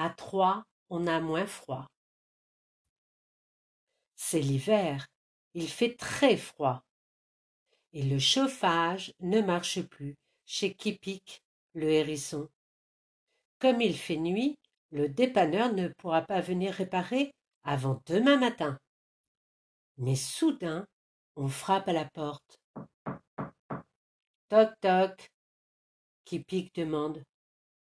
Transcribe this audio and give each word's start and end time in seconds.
À 0.00 0.10
trois, 0.10 0.62
on 0.90 1.08
a 1.08 1.18
moins 1.18 1.48
froid. 1.48 1.88
C'est 4.14 4.38
l'hiver, 4.38 5.08
il 5.54 5.68
fait 5.68 5.96
très 5.96 6.36
froid. 6.36 6.84
Et 7.92 8.04
le 8.04 8.20
chauffage 8.20 9.12
ne 9.18 9.40
marche 9.40 9.82
plus 9.82 10.14
chez 10.46 10.72
Kipik, 10.72 11.42
le 11.74 11.90
hérisson. 11.90 12.48
Comme 13.58 13.80
il 13.80 13.98
fait 13.98 14.18
nuit, 14.18 14.54
le 14.92 15.08
dépanneur 15.08 15.72
ne 15.72 15.88
pourra 15.98 16.22
pas 16.22 16.40
venir 16.40 16.74
réparer 16.74 17.32
avant 17.64 18.00
demain 18.06 18.36
matin. 18.36 18.78
Mais 19.96 20.14
soudain, 20.14 20.86
on 21.34 21.48
frappe 21.48 21.88
à 21.88 21.92
la 21.92 22.04
porte. 22.04 22.56
Toc 24.48 24.70
toc. 24.80 25.28
Kipik 26.24 26.72
demande. 26.76 27.20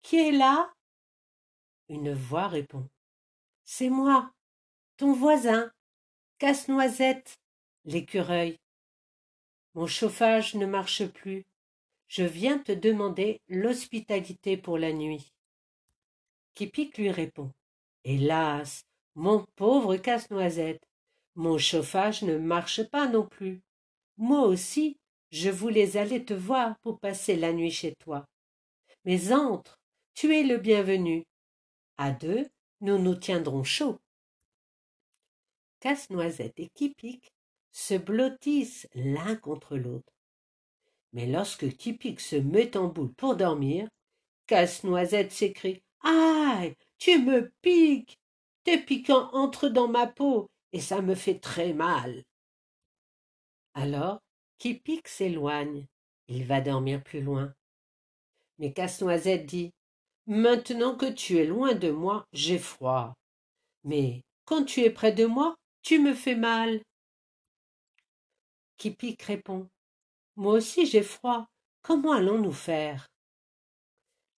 Qui 0.01 0.15
est 0.15 0.31
là? 0.31 0.73
Une 1.91 2.13
voix 2.13 2.47
répond. 2.47 2.87
C'est 3.65 3.89
moi, 3.89 4.31
ton 4.95 5.11
voisin, 5.11 5.73
Casse-Noisette, 6.37 7.37
l'écureuil. 7.83 8.61
Mon 9.73 9.87
chauffage 9.87 10.55
ne 10.55 10.65
marche 10.65 11.05
plus. 11.05 11.45
Je 12.07 12.23
viens 12.23 12.59
te 12.59 12.71
demander 12.71 13.41
l'hospitalité 13.49 14.55
pour 14.55 14.77
la 14.77 14.93
nuit. 14.93 15.33
Kipik 16.53 16.97
lui 16.97 17.11
répond. 17.11 17.51
Hélas, 18.05 18.85
mon 19.15 19.45
pauvre 19.57 19.97
casse-noisette, 19.97 20.87
mon 21.35 21.57
chauffage 21.57 22.21
ne 22.21 22.37
marche 22.37 22.83
pas 22.83 23.09
non 23.09 23.27
plus. 23.27 23.63
Moi 24.15 24.43
aussi, 24.43 24.97
je 25.29 25.49
voulais 25.49 25.97
aller 25.97 26.23
te 26.23 26.33
voir 26.33 26.79
pour 26.79 27.01
passer 27.01 27.35
la 27.35 27.51
nuit 27.51 27.69
chez 27.69 27.95
toi. 27.95 28.25
Mais 29.03 29.33
entre, 29.33 29.81
tu 30.13 30.33
es 30.33 30.43
le 30.43 30.57
bienvenu. 30.57 31.25
À 32.03 32.09
deux, 32.09 32.49
nous 32.79 32.97
nous 32.97 33.13
tiendrons 33.13 33.63
chaud. 33.63 33.99
Casse-Noisette 35.81 36.59
et 36.59 36.67
Kipik 36.69 37.31
se 37.71 37.93
blottissent 37.93 38.87
l'un 38.95 39.35
contre 39.35 39.77
l'autre. 39.77 40.11
Mais 41.13 41.27
lorsque 41.27 41.77
Kipik 41.77 42.19
se 42.19 42.37
met 42.37 42.75
en 42.75 42.87
boule 42.87 43.13
pour 43.13 43.35
dormir, 43.35 43.87
Casse-Noisette 44.47 45.31
s'écrie 45.31 45.83
Aïe, 46.01 46.75
tu 46.97 47.19
me 47.19 47.51
piques 47.61 48.17
Tes 48.63 48.79
piquants 48.79 49.29
entrent 49.33 49.69
dans 49.69 49.87
ma 49.87 50.07
peau 50.07 50.49
et 50.73 50.81
ça 50.81 51.03
me 51.03 51.13
fait 51.13 51.39
très 51.39 51.71
mal. 51.71 52.23
Alors, 53.75 54.23
Kipik 54.57 55.07
s'éloigne. 55.07 55.85
Il 56.27 56.47
va 56.47 56.61
dormir 56.61 57.03
plus 57.03 57.21
loin. 57.21 57.53
Mais 58.57 58.73
Casse-Noisette 58.73 59.45
dit 59.45 59.71
Maintenant 60.31 60.95
que 60.95 61.07
tu 61.11 61.39
es 61.39 61.45
loin 61.45 61.75
de 61.75 61.91
moi, 61.91 62.25
j'ai 62.31 62.57
froid. 62.57 63.17
Mais 63.83 64.23
quand 64.45 64.63
tu 64.63 64.79
es 64.79 64.89
près 64.89 65.11
de 65.11 65.25
moi, 65.25 65.57
tu 65.81 65.99
me 65.99 66.13
fais 66.13 66.37
mal. 66.37 66.81
Kipik 68.77 69.21
répond 69.23 69.67
Moi 70.37 70.53
aussi 70.53 70.85
j'ai 70.85 71.03
froid. 71.03 71.47
Comment 71.81 72.13
allons-nous 72.13 72.53
faire? 72.53 73.09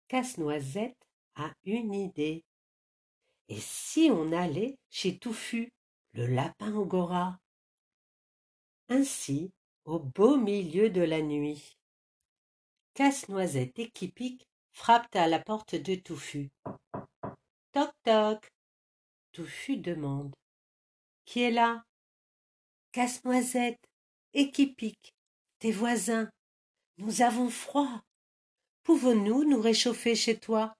Casse-Noisette 0.09 0.97
a 1.35 1.53
une 1.65 1.93
idée. 1.93 2.43
Et 3.49 3.61
si 3.61 4.09
on 4.11 4.33
allait 4.33 4.79
chez 4.89 5.19
Touffu, 5.19 5.75
le 6.15 6.27
lapin 6.27 6.75
Angora? 6.75 7.39
Ainsi, 8.89 9.53
au 9.85 9.99
beau 9.99 10.39
milieu 10.39 10.89
de 10.89 11.03
la 11.03 11.21
nuit, 11.21 11.77
Casse-Noisette 12.95 13.79
et 13.79 13.91
Kipik 13.91 14.49
frappent 14.73 15.15
à 15.15 15.29
la 15.29 15.39
porte 15.39 15.75
de 15.75 15.95
Touffu. 15.95 16.51
Toc 17.73 17.91
toc. 18.03 18.51
Touffu 19.33 19.77
demande 19.77 20.35
Qui 21.25 21.43
est 21.43 21.51
là? 21.51 21.85
Casse-Noisette 22.93 23.81
et 24.35 24.51
Kipik, 24.51 25.15
tes 25.59 25.73
voisins. 25.73 26.31
Nous 26.99 27.23
avons 27.23 27.49
froid. 27.49 28.03
Pouvons-nous 28.83 29.45
nous 29.45 29.61
réchauffer 29.61 30.15
chez 30.15 30.39
toi? 30.39 30.75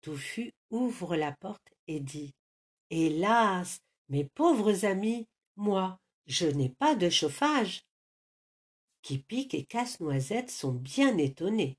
Touffu 0.00 0.52
ouvre 0.70 1.16
la 1.16 1.32
porte 1.32 1.68
et 1.86 2.00
dit 2.00 2.32
Hélas, 2.90 3.80
mes 4.08 4.24
pauvres 4.24 4.84
amis, 4.84 5.26
moi, 5.56 5.98
je 6.26 6.46
n'ai 6.46 6.70
pas 6.70 6.94
de 6.94 7.10
chauffage. 7.10 7.82
Kipik 9.02 9.54
et 9.54 9.64
Casse-Noisette 9.64 10.50
sont 10.50 10.72
bien 10.72 11.16
étonnés. 11.18 11.78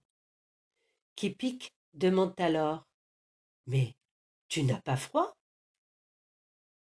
Kipik 1.19 1.73
demande 1.95 2.39
alors 2.39 2.87
Mais 3.67 3.93
tu 4.47 4.63
n'as 4.63 4.79
pas 4.79 4.95
froid? 4.95 5.35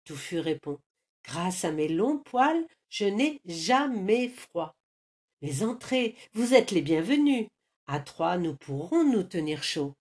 Touffu 0.03 0.40
répond 0.40 0.80
Grâce 1.24 1.63
à 1.63 1.72
mes 1.72 1.88
longs 1.88 2.18
poils, 2.18 2.66
je 2.90 3.06
n'ai 3.06 3.40
jamais 3.46 4.30
froid. 4.30 4.75
Mais 5.44 5.62
entrez, 5.62 6.16
vous 6.34 6.56
êtes 6.56 6.72
les 6.72 6.81
bienvenus. 6.81 7.46
À 7.85 8.00
trois, 8.00 8.40
nous 8.40 8.56
pourrons 8.56 9.03
nous 9.03 9.22
tenir 9.22 9.62
chaud. 9.62 9.94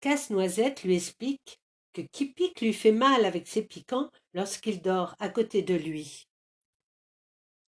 Casse-Noisette 0.00 0.82
lui 0.82 0.96
explique 0.96 1.60
que 1.92 2.00
Kipik 2.00 2.62
lui 2.62 2.72
fait 2.72 2.90
mal 2.90 3.26
avec 3.26 3.46
ses 3.46 3.66
piquants 3.66 4.10
lorsqu'il 4.32 4.80
dort 4.80 5.14
à 5.18 5.28
côté 5.28 5.60
de 5.60 5.74
lui. 5.74 6.26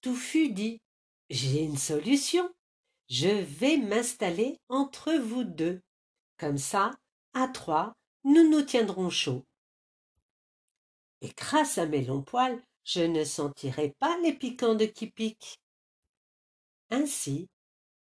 Touffu 0.00 0.48
dit 0.48 0.80
J'ai 1.28 1.62
une 1.62 1.76
solution. 1.76 2.50
Je 3.08 3.28
vais 3.28 3.76
m'installer 3.76 4.58
entre 4.68 5.12
vous 5.14 5.44
deux. 5.44 5.80
Comme 6.38 6.58
ça, 6.58 6.92
à 7.34 7.48
trois, 7.48 7.92
nous 8.24 8.48
nous 8.48 8.62
tiendrons 8.62 9.10
chaud. 9.10 9.44
Et 11.20 11.30
grâce 11.36 11.78
à 11.78 11.86
mes 11.86 12.04
longs 12.04 12.22
poils, 12.22 12.60
je 12.84 13.02
ne 13.02 13.24
sentirai 13.24 13.94
pas 13.98 14.18
les 14.18 14.32
piquants 14.32 14.74
de 14.74 14.86
Kipik. 14.86 15.58
Ainsi, 16.90 17.48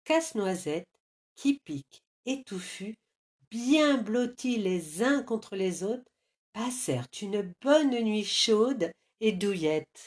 Casse-Noisette, 0.04 0.88
Kipik 1.34 2.02
et 2.24 2.42
Touffu 2.42 2.96
bien 3.50 3.98
blottis 3.98 4.58
les 4.58 5.02
uns 5.02 5.22
contre 5.22 5.56
les 5.56 5.82
autres, 5.82 6.10
passèrent 6.52 7.08
une 7.20 7.52
bonne 7.62 7.98
nuit 8.02 8.24
chaude 8.24 8.90
et 9.20 9.32
douillette. 9.32 10.04